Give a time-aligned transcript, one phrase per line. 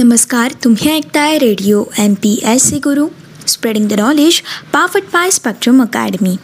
[0.00, 3.06] नमस्कार तुम्ही ऐकताय radio M P S C Guru
[3.46, 4.40] spreading the knowledge
[4.72, 6.36] powered by Spectrum Academy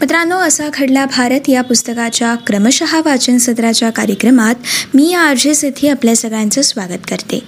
[0.00, 4.54] मित्रांनो असा घडला भारत या पुस्तकाच्या क्रमशः वाचन सत्राच्या कार्यक्रमात
[4.94, 7.40] मी आर जे सेथी आपल्या सगळ्यांचं स्वागत करते.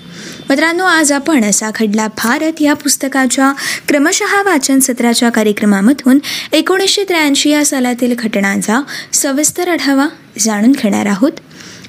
[0.50, 3.52] मित्रांनो आज आपण असा घडला भारत या पुस्तकाच्या
[3.88, 6.18] क्रमशः वाचन सत्राच्या कार्यक्रमामधून
[6.52, 8.80] एकोणीसशे त्र्याऐंशी या सालातील घटनांचा
[9.12, 10.08] सविस्तर आढावा
[10.38, 11.32] जाणून घेणार आहोत.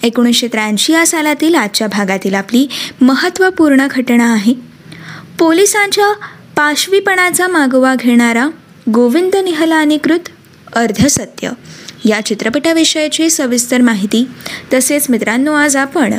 [0.03, 2.67] एकोणीसशे त्र्याऐंशी या सालातील आजच्या भागातील आपली
[3.01, 4.53] महत्त्वपूर्ण घटना आहे.
[5.39, 6.13] पोलिसांच्या
[6.55, 8.47] पाशवीपणाचा मागोवा घेणारा
[8.93, 10.19] गोविंद निहलानीकृत
[10.75, 11.49] अर्धसत्य.
[12.05, 14.27] या चित्रपटाविषयीची सविस्तर माहिती.
[14.73, 16.13] तसेच मित्रांनो आज आपण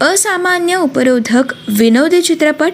[0.00, 2.72] असामान्य उपरोधक विनोदी चित्रपट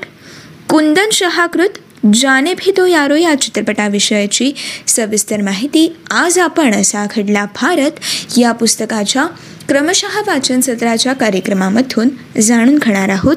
[0.68, 4.52] कुंदन शहाकृत जाने भी तो यारो या चित्रपटाविषयाची
[4.86, 7.44] सविस्तर माहिती आज आपण असा घडला.
[7.44, 7.90] भारत
[8.38, 9.26] या पुस्तकाच्या
[9.68, 13.36] क्रमशः वाचन सत्राच्या कार्यक्रमामधून जाणून घेणार आहोत.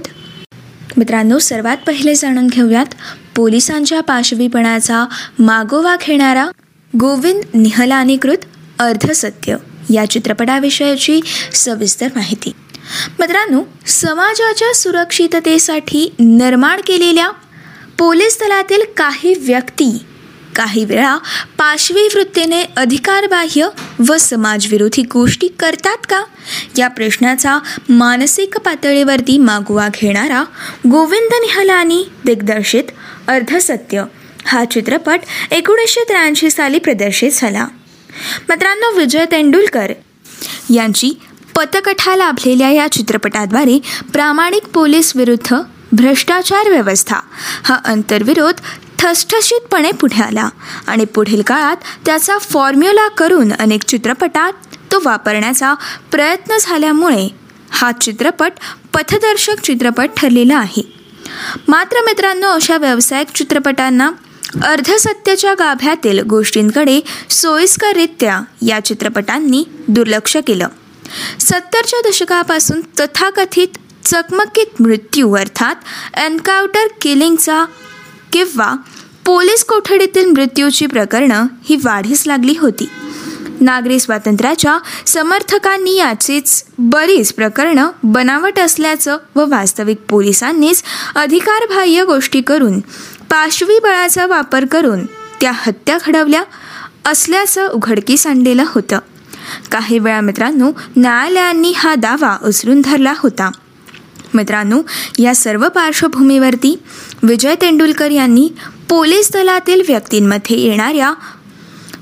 [0.97, 2.85] मित्रांनो सर्वात पहिले जाणून घेऊयात.
[3.35, 5.05] पोलिसांच्या पाशवीपणाचा
[5.39, 6.47] मागोवा घेणारा
[6.99, 8.37] गोविंद निहलानीकृत
[8.79, 9.55] अर्धसत्य
[9.93, 11.19] या चित्रपटाविषयाची
[11.53, 12.51] सविस्तर माहिती.
[13.19, 17.29] मित्रांनो समाजाच्या सुरक्षिततेसाठी निर्माण केलेल्या
[17.99, 20.05] पोलीस दलातील काही व्यक्ती
[20.55, 21.17] काही वेळा
[21.57, 23.67] पाशवी वृत्तीने अधिकारबाह्य
[24.09, 26.23] व समाजविरोधी गोष्टी करतात का?
[26.77, 27.57] या प्रश्नाचा
[27.89, 30.43] मानसिक पातळीवरती मागोवा घेणारा
[30.91, 32.83] गोविंद निहलानी दिग्दर्शित
[33.27, 34.03] अर्धसत्य
[34.45, 35.19] हा चित्रपट
[35.51, 37.67] एकोणीसशे त्र्याऐंशी साली प्रदर्शित झाला.
[38.49, 39.91] मित्रांनो विजय तेंडुलकर
[40.73, 41.11] यांची
[41.57, 43.79] पतकथा लाभलेल्या या चित्रपटाद्वारे
[44.13, 45.55] प्रामाणिक पोलीस विरुद्ध
[45.91, 47.15] भ्रष्टाचार व्यवस्था.
[47.63, 48.53] हा अंतर्विरोध
[48.99, 50.49] ठसठशीतपणे पुढे आला
[50.87, 54.53] आणि पुढील काळात त्याचा फॉर्म्युला करून अनेक चित्रपटात
[54.91, 55.73] तो वापरण्याचा
[56.11, 57.27] प्रयत्न झाल्यामुळे
[57.71, 58.51] हा चित्रपट
[58.93, 60.93] पथदर्शक चित्रपट ठरलेला आहे.
[61.67, 64.11] मात्र मित्रांनो अशा व्यावसायिक चित्रपटांना
[64.63, 70.67] अर्धसत्याच्या गाभ्यातील गोष्टींकडे सोयीस्कररित्या या चित्रपटांनी दुर्लक्ष केलं.
[71.39, 75.75] सत्तरच्या दशकापासून तथाकथित चकमकीत मृत्यू अर्थात
[76.17, 77.65] एन्काउंटर किलिंगचा
[78.33, 78.75] किंवा
[79.25, 82.89] पोलीस कोठडीतील मृत्यूची प्रकरणं ही वाढीस लागली होती.
[83.61, 90.83] नागरी स्वातंत्र्याच्या समर्थकांनी याचीच बरीच प्रकरणं बनावट असल्याचं व वास्तविक पोलिसांनीच
[91.15, 92.79] अधिकारबाह्य गोष्टी करून
[93.29, 95.05] पाशवी बळाचा वापर करून
[95.41, 96.43] त्या हत्या घडवल्या
[97.05, 98.99] असल्याचं उघडकीस आणलेलं होतं.
[99.71, 103.51] काही वेळा मित्रांनो न्यायालयांनी हा दावा उचलून धरला होता.
[104.33, 104.81] मित्रांनो
[105.19, 106.79] या सर्व पार्श्वभूमीवरती
[107.23, 108.49] विजय तेंडुलकर यांनी
[108.89, 111.13] पोलीस दलातील व्यक्तींमध्ये येणाऱ्या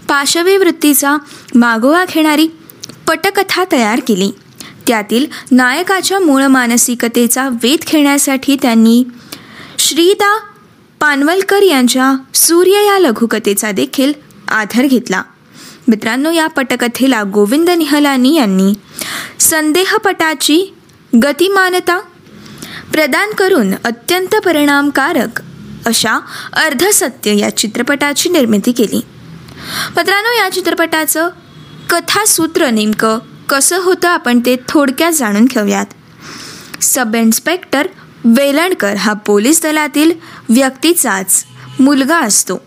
[0.08, 1.18] पाशवी वृत्तीचा
[1.56, 2.48] मागोवा घेणारी
[3.08, 4.32] पटकथा तयार केली.
[4.88, 9.04] त्यातील नायकाच्या मूळ मानसिकतेचा वेध घेण्यासाठी त्यांनी
[9.78, 10.38] श्रीदा
[11.00, 14.14] पानवलकर यांच्या सूर्य या लघुकथेचा देखील
[14.48, 15.22] आधार घेतला.
[15.88, 18.74] मित्रांनो या पटकथेला गोविंद निहलानी यांनी
[19.40, 20.74] संदेहपटाची
[21.24, 22.00] गतिमानता
[22.98, 25.42] प्रदान करून अत्यंत परिणामकारक
[25.86, 26.20] अशा
[26.54, 29.02] अर्धसत्य या चित्रपटाची निर्मिती केली.
[29.98, 31.30] मित्रांनो या चित्रपटाचं
[31.90, 33.18] कथासूत्र नेमकं
[33.50, 35.86] कसं होतं आपण ते थोडक्यात जाणून घेऊयात.
[36.82, 37.88] सब इन्स्पेक्टर
[38.26, 40.12] वेलणकर हा पोलीस दलातील
[40.50, 41.46] व्यक्तीचाच
[41.80, 42.62] मुलगा असतो.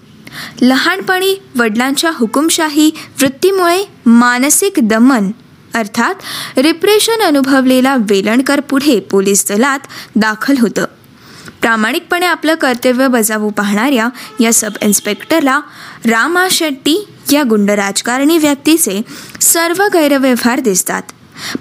[0.62, 5.30] लहानपणी वडिलांच्या हुकुमशाही वृत्तीमुळे मानसिक दमन
[5.74, 6.14] अर्थात
[6.58, 9.78] रिप्रेशन अनुभवलेला वेलणकर पुढे पोलीस दलात
[10.16, 10.84] दाखल होतं.
[11.60, 14.08] प्रामाणिकपणे आपलं कर्तव्य बजावू पाहणाऱ्या
[14.40, 15.60] या सब इन्स्पेक्टरला
[16.04, 19.02] रामा शेट्टी या गुंड राजकारणी व्यक्तीचे
[19.40, 21.02] सर्व गैरव्यवहार दिसतात.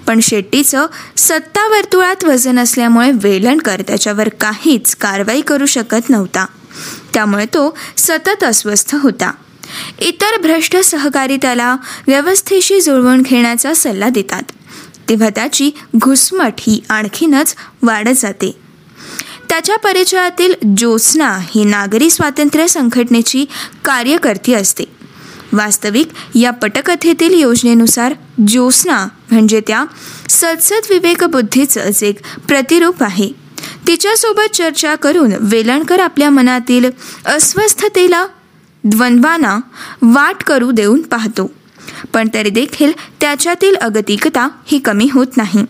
[0.06, 6.46] पण शेट्टीचं सत्ता वर्तुळात वजन असल्यामुळे वेलणकर त्याच्यावर काहीच कारवाई करू शकत नव्हता.
[7.14, 9.32] त्यामुळे तो सतत अस्वस्थ होता.
[9.98, 11.76] इतर भ्रष्ट सहकारी त्याला
[12.06, 14.42] व्यवस्थेशी जुळवून घेण्याचा सल्ला देतात.
[15.08, 18.56] तेव्हा त्याची घुसमट ही आणखीनच वाढत जाते.
[19.48, 23.44] त्याच्या परिचयातील ज्योत्स्ना ही नागरी स्वातंत्र्य संघटनेची
[23.84, 24.84] कार्यकर्ती असते.
[25.52, 28.14] वास्तविक या पटकथेतील योजनेनुसार
[28.48, 29.84] ज्योत्स्ना म्हणजे त्या
[30.28, 32.18] सत्सद विवेकबुद्धीचंच एक
[32.48, 33.30] प्रतिरूप आहे.
[33.86, 36.90] तिच्यासोबत चर्चा करून वेलणकर आपल्या मनातील
[37.26, 38.26] अस्वस्थतेला
[38.84, 39.58] द्वंद्वांना
[40.02, 41.50] वाट करू देऊन पाहतो.
[42.12, 45.64] पण तरी देखील त्याच्यातील अगतिकता ही कमी होत नाही.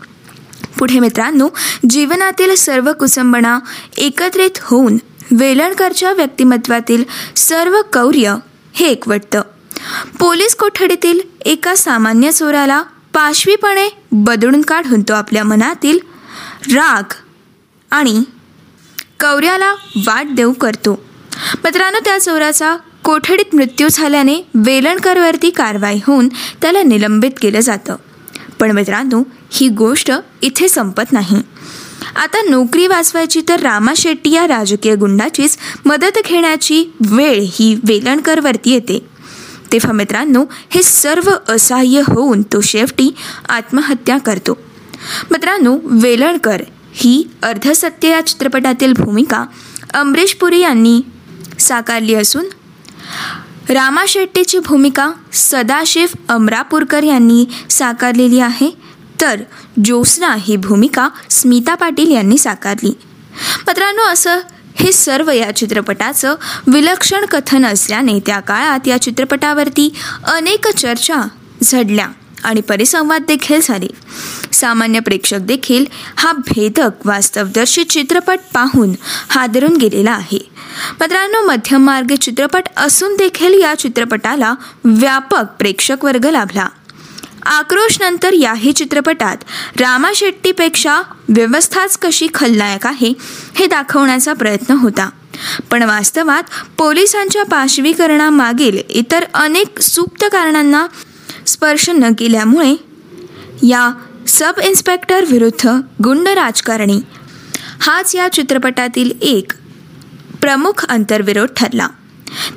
[0.78, 1.48] पुढे मित्रांनो
[1.90, 3.58] जीवनातील सर्व कुसंबणा
[3.96, 4.98] एकत्रित होऊन
[5.30, 7.04] वेलणकरच्या व्यक्तिमत्वातील
[7.36, 8.36] सर्व कौर्य
[8.72, 9.42] हे एकवटतं.
[10.18, 15.98] पोलीस कोठडीतील एका सामान्य चोराला पाशवीपणे बदलून काढून तो आपल्या मनातील
[16.76, 17.12] राग
[17.90, 18.22] आणि
[19.20, 21.04] कौर्याला वाट देऊ करतो.
[21.64, 22.76] मित्रांनो त्या चोराचा
[23.10, 26.28] कोठडीत मृत्यू झाल्याने वेलणकरवरती कारवाई होऊन
[26.62, 27.96] त्याला निलंबित केलं जातं.
[28.60, 30.12] पण मित्रांनो ही गोष्ट
[30.42, 31.36] इथे संपत नाही.
[32.16, 39.06] आता नोकरी वाचवायची तर रामा शेट्टी या राजकीय गुंडाचीच मदत घेण्याची वेळ ही वेलणकरवरती येते.
[39.72, 43.14] तेव्हा मित्रांनो हे सर्व असहाय्य होऊन तो शेवटी
[43.48, 44.58] आत्महत्या करतो.
[45.30, 46.62] मित्रांनो वेलणकर
[46.92, 49.44] ही अर्धसत्य या चित्रपटातील भूमिका
[49.94, 51.00] अमरीश पुरी यांनी
[51.58, 52.44] साकारली असून
[53.70, 58.70] रामा शेट्टीची भूमिका सदाशिव अमरापूरकर यांनी साकारलेली आहे.
[59.20, 59.40] तर
[59.84, 62.98] ज्योत्स्ना ही भूमिका स्मिता पाटील यांनी साकारली.
[63.66, 64.38] मित्रांनो असं
[64.74, 66.34] हे सर्व या चित्रपटाचं
[66.66, 69.94] विलक्षण कथन असल्याने त्या काळात या चित्रपटावरती
[70.24, 71.28] अनेक चर्चा
[71.62, 72.08] झडल्या.
[72.44, 73.86] आणि परिसंवाद देखील झाले.
[74.52, 75.84] सामान्य प्रेक्षक देखील
[76.16, 78.92] हा भेदक वास्तवदर्शी चित्रपट पाहून
[79.28, 80.50] हादरून गेलेला आहे.
[81.00, 84.54] मित्रांनो मध्यम मार्ग चित्रपट असून देखील या चित्रपटाला
[84.84, 86.68] व्यापक प्रेक्षक वर्ग लाभला.
[87.46, 89.36] आक्रोशनंतर याही चित्रपटात
[89.80, 93.12] रामा शेट्टीपेक्षा व्यवस्थाच कशी खलनायक आहे
[93.54, 95.10] हे दाखवण्याचा प्रयत्न होता.
[95.70, 96.42] पण वास्तवात
[96.78, 100.86] पोलिसांच्या पाशवीकरणामागील इतर अनेक सुप्त कारणांना
[101.50, 102.74] स्पर्श न केल्यामुळे
[103.68, 103.90] या
[104.28, 105.68] सब इन्स्पेक्टर विरुद्ध
[106.04, 107.00] गुंड राजकारणी
[107.80, 109.52] हाच या चित्रपटातील एक
[110.40, 111.88] प्रमुख अंतर्विरोध ठरला.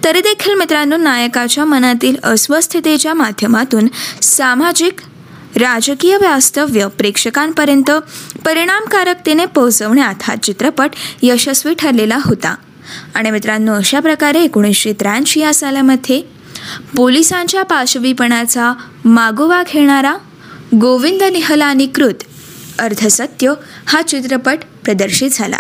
[0.04, 3.88] तरी देखील मित्रांनो नायकाच्या मनातील अस्वस्थतेच्या माध्यमातून
[4.22, 5.01] सामाजिक
[5.56, 7.92] राजकीय वास्तव्य प्रेक्षकांपर्यंत
[8.46, 10.89] परिणामकारकतेने पोहोचवण्यात हा चित्रपट
[11.22, 12.56] यशस्वी ठरलेला होता.
[13.16, 16.32] आणि मित्रांनो अशा प्रकारे एकोणीसशे त्र्याऐंशी या सालामध्ये
[16.98, 18.74] पोलिसांच्या पाशवीपणाचा
[19.06, 20.15] मागोवा घेणारा
[20.81, 22.24] गोविंद निहलानीकृत
[22.80, 23.54] अर्धसत्य
[23.88, 25.60] हा चित्रपट प्रदर्शित झाला.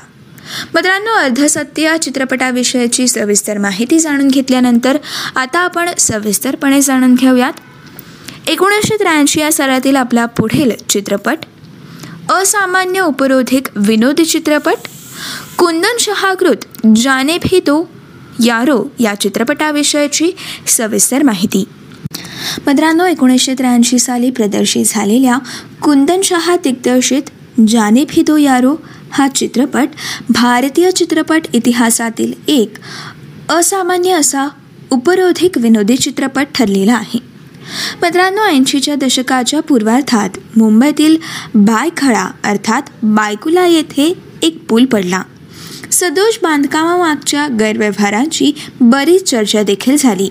[0.75, 4.97] मित्रांनो अर्धसत्य या चित्रपटाविषयीची सविस्तर माहिती जाणून घेतल्यानंतर
[5.35, 7.53] आता आपण सविस्तरपणे जाणून घेऊयात.
[8.47, 11.37] एकोणीसशे त्र्याऐंशी या सालातील आपला पुढील चित्रपट
[12.31, 14.87] असामान्य उपरोधिक विनोदी चित्रपट
[15.57, 17.89] कुंदन शहाकृत जाने भी दो
[18.39, 20.31] यारो या चित्रपटाविषयीची
[20.67, 21.63] सविस्तर माहिती.
[22.67, 25.37] मित्रांनो एकोणीसशे त्र्याऐंशी साली प्रदर्शित झालेल्या
[25.81, 27.21] कुंदन शहा दिग्दर्शित
[27.67, 28.75] जाने भी दो यारो
[29.11, 29.87] हा चित्रपट
[30.29, 32.73] भारतीय चित्रपट इतिहासातील एक
[33.49, 34.49] असामान्य असा
[34.91, 37.19] उपरोधिक विनोदी चित्रपट ठरलेला आहे.
[38.01, 41.17] मित्रांनो ऐंशीच्या दशकाच्या पूर्वार्थात मुंबईतील
[41.55, 45.21] बायखळा अर्थात बायकुला येथे एक पूल पडला.
[45.93, 48.51] सदोष बांधकामामागच्या गैरव्यवहारांची
[48.81, 50.29] बरीच चर्चा देखील झाली.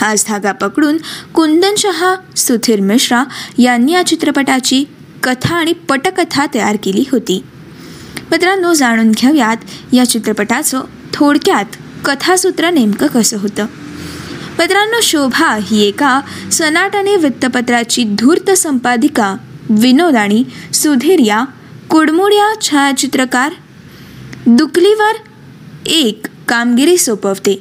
[0.00, 0.96] हाच धागा पकडून
[1.34, 3.24] कुंदन शहा सुधीर मिश्रा
[3.58, 4.84] यांनी या चित्रपटाची
[5.22, 7.44] कथा आणि पटकथा तयार केली होती.
[8.30, 9.56] मित्रांनो जाणून घेऊयात
[9.92, 10.80] या चित्रपटाचं
[11.14, 11.64] थोडक्यात
[12.04, 13.66] कथासूत्र नेमकं कसं होतं.
[14.58, 16.20] मित्रांनो शोभा ही एका
[16.52, 19.36] सनाटने वृत्तपत्राची धूर्त संपादिका
[19.70, 21.44] विनोद आणि सुधीर या
[21.90, 23.52] कुडमुड्या छायाचित्रकार
[24.50, 25.16] दुकलीवर
[25.86, 27.54] एक कामगिरी सोपवते.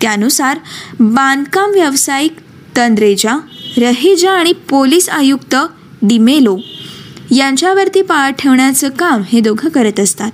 [0.00, 0.58] त्यानुसार
[1.00, 2.32] बांधकाम व्यावसायिक
[2.76, 3.36] तंद्रेजा
[3.76, 5.54] रहिजा आणि पोलीस आयुक्त
[6.02, 6.56] डिमेलो
[7.30, 10.30] यांच्यावरती पाळ ठेवण्याचं काम हे दोघं करत असतात.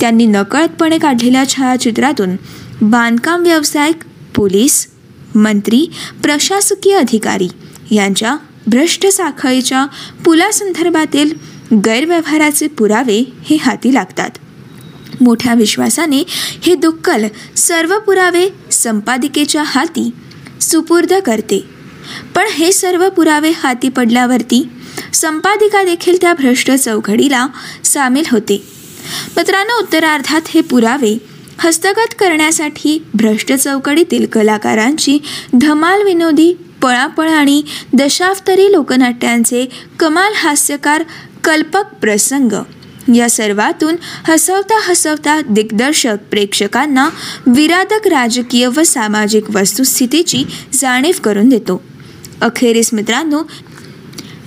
[0.00, 2.36] त्यांनी नकळतपणे काढलेल्या छायाचित्रातून
[2.82, 4.04] बांधकाम व्यावसायिक
[4.34, 4.86] पोलीस
[5.34, 5.84] मंत्री
[6.22, 7.48] प्रशासकीय अधिकारी
[7.90, 9.86] यांच्या भ्रष्ट साखळीच्या
[10.24, 11.32] पुलासंदर्भातील
[11.84, 14.30] गैरव्यवहाराचे पुरावे हे हाती लागतात.
[15.20, 16.22] मोठ्या विश्वासाने
[16.62, 17.24] हे दुक्कल
[17.56, 20.10] सर्व पुरावे संपादिकेच्या हाती
[20.60, 21.64] सुपूर्द करते.
[22.34, 24.68] पण हे सर्व पुरावे हाती पडल्यावरती
[25.12, 27.46] संपादिका देखील त्या भ्रष्ट चौघडीला
[27.84, 28.62] सामील होते.
[29.36, 31.18] पत्रानं उत्तरार्धात हे पुरावे
[31.58, 35.18] हस्तगत करण्यासाठी भ्रष्ट चौकडीतील कलाकारांची
[35.60, 39.64] धमाल विनोदी पळापळ आणि दशावतरी लोकनाट्यांचे
[40.00, 41.02] कमाल हास्यकार
[41.44, 42.52] कल्पक प्रसंग
[43.14, 43.96] या सर्वातून
[44.28, 47.08] हसवता हसवता दिग्दर्शक प्रेक्षकांना
[47.46, 51.82] विरादक राजकीय व सामाजिक वस्तुस्थितीची जाणीव करून देतो.
[52.40, 53.42] अखेरीस मित्रांनो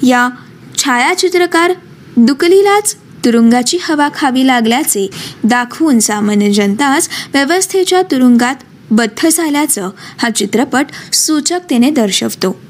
[0.04, 0.30] या
[0.78, 1.74] छायाचित्रकार
[2.18, 5.10] दुकलीलाच तुरुंगाची हवा खावी लागल्याचे
[5.44, 8.56] दाखवून सामान्य जनताच व्यवस्थेच्या तुरुंगात
[8.92, 9.90] बद्ध झाल्याचं
[10.22, 12.62] हा चित्रपट सूचकतेने दर्शवतो.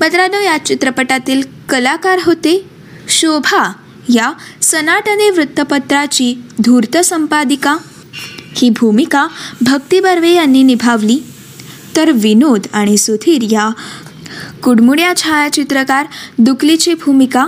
[0.00, 2.70] मित्रांनो या चित्रपटातील कलाकार होते
[3.08, 3.72] शोभा
[4.08, 7.76] या सनाटने वृत्तपत्राची धूर्त संपादिका.
[8.56, 9.26] ही भूमिका
[9.60, 11.20] भक्ती बर्वे यांनी निभावली.
[11.96, 13.70] तर विनोद आणि सुधीर या
[14.62, 16.06] कुडमुड्या छायाचित्रकार
[16.38, 17.46] दुकलीची भूमिका.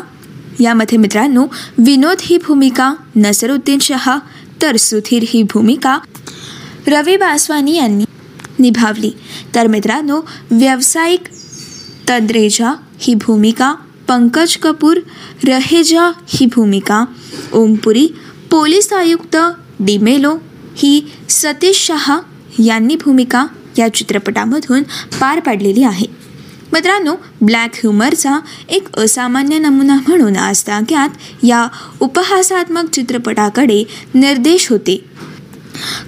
[0.60, 1.46] यामध्ये मित्रांनो
[1.78, 4.18] विनोद ही भूमिका नसरुद्दीन शहा
[4.62, 5.98] तर सुधीर ही भूमिका
[6.86, 8.04] रवी बासवानी यांनी
[8.58, 9.10] निभावली.
[9.54, 11.20] तर मित्रांनो व्यावसायिक
[12.10, 13.74] तद्रेजा ही भूमिका
[14.12, 14.98] पंकज कपूर
[15.44, 17.04] रहेजा ही भूमिका.
[17.52, 18.06] ओमपुरी
[18.50, 19.36] पोलीस आयुक्त
[19.80, 20.34] डिमेलो
[20.76, 22.18] ही सतीश शहा
[22.58, 23.46] यांनी भूमिका
[23.78, 24.82] या चित्रपटामधून
[25.20, 26.06] पार पाडलेली आहे.
[26.72, 28.38] मित्रांनो ब्लॅक ह्युमरचा
[28.68, 31.08] एक असामान्य नमुना म्हणून आज ताग्यात
[31.42, 31.66] या
[32.00, 35.04] उपहासात्मक चित्रपटाकडे निर्देश होते.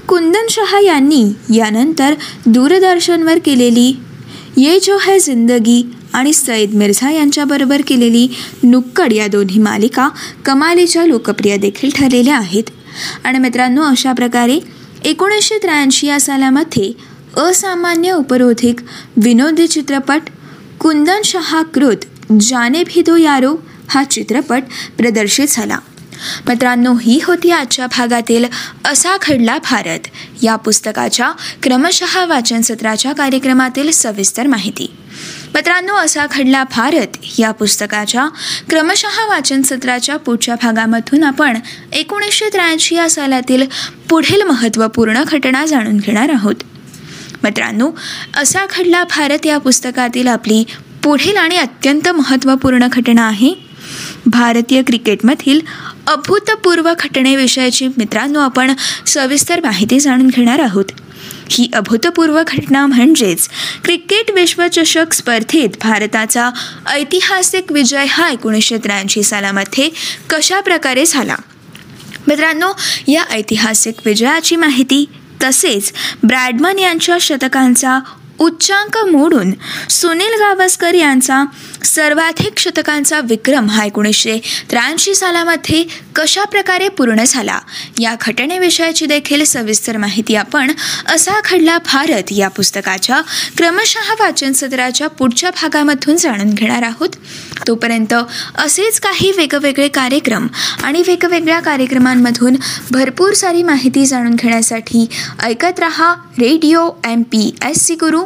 [0.08, 2.14] कुंदन शहा यांनी यानंतर
[2.46, 3.96] दूरदर्शनवर केलेली
[4.56, 5.82] ये जो है जिंदगी
[6.14, 8.28] आणि सईद मिर्झा यांच्याबरोबर केलेली
[8.62, 10.09] नुक्कड या दोन्ही मालिका
[10.44, 12.64] कमालीच्या लोकप्रिय देखील ठरलेल्या आहेत.
[13.25, 14.59] आणि मित्रांनो अशा प्रकारे
[15.04, 16.92] एकोणीसशे त्र्याऐंशी या सालामध्ये
[17.37, 18.76] असामान्य उपरोधिक
[19.16, 20.21] विनोदी चित्रपट
[20.80, 23.56] कुंदन शहा कृत जाने भी दो यारो
[23.88, 24.62] हा चित्रपट
[24.99, 25.78] प्रदर्शित झाला.
[26.49, 28.44] मित्रांनो ही होती आजच्या भागातील
[28.85, 30.00] असा खडला भारत.
[30.42, 34.90] या पुस्तकाच्या क्रमशः वाचन सत्राच्या कार्यक्रमातील सविस्तर माहिती.
[35.54, 37.16] मित्रांनो असा खडला भारत.
[37.38, 38.28] या पुस्तकाच्या
[38.70, 41.58] क्रमशः वाचन सत्राच्या पुढच्या भागामधून आपण
[41.92, 43.62] एकोणीसशे त्र्याऐंशी या सालातील
[44.08, 46.54] पुढील महत्त्वपूर्ण घटना जाणून घेणार आहोत.
[47.42, 47.90] मित्रांनो
[48.37, 50.64] असा खडला भारत या पुस्तकातील आपली
[51.02, 53.54] पुढील आणि अत्यंत महत्त्वपूर्ण घटना आहे.
[54.26, 55.61] भारतीय क्रिकेटमधील
[56.06, 58.73] अभूतपूर्व घटनेविषयीची मित्रांनो आपण
[59.06, 60.84] सविस्तर माहिती जाणून घेणार आहोत.
[61.50, 63.48] ही अभूतपूर्व घटना म्हणजेच
[63.84, 66.50] क्रिकेट विश्वचषक स्पर्धेत भारताचा
[66.90, 69.88] ऐतिहासिक विजय हा एकोणीसशे त्र्याऐंशी सालामध्ये
[70.30, 71.36] कशा प्रकारे झाला?
[72.26, 72.68] मित्रांनो
[73.08, 75.04] या ऐतिहासिक विजयाची माहिती
[75.44, 77.98] तसेच ब्रॅडमन यांच्या शतकांचा
[78.38, 79.52] उच्चांक मोडून
[79.90, 81.44] सुनील गावस्कर यांचा
[81.85, 84.38] सर्वाधिक शतकांचा विक्रम हा एकोणीसशे
[84.71, 87.59] त्र्याऐंशी सालामध्ये कशा प्रकारे पूर्ण झाला?
[88.00, 90.73] या घटनेविषयाची देखील सविस्तर माहिती आपण
[91.07, 93.21] असा घडला भारत या पुस्तकाच्या
[93.57, 97.09] क्रमशः वाचन सत्राच्या पुढच्या भागामधून जाणून घेणार आहोत.
[97.67, 98.14] तोपर्यंत
[98.55, 100.47] असेच काही वेगवेगळे कार्यक्रम
[100.83, 102.57] आणि वेगवेगळ्या कार्यक्रमांमधून
[102.91, 105.07] भरपूर सारी माहिती जाणून घेण्यासाठी
[105.43, 108.23] ऐकत रहा radio M P S C Guru.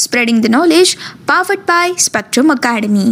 [0.00, 0.94] Spreading the knowledge
[1.28, 3.10] powered by Spectrum Academy